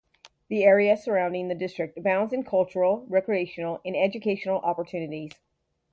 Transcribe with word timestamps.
The 0.47 0.63
area 0.63 0.97
surrounding 0.97 1.47
the 1.47 1.53
district 1.53 1.95
abounds 1.95 2.33
in 2.33 2.41
cultural, 2.41 3.05
recreational 3.07 3.79
and 3.85 3.95
educational 3.95 4.57
opportunities. 4.61 5.33